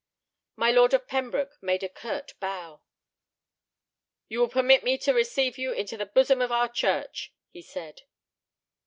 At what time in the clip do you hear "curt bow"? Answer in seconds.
1.91-2.81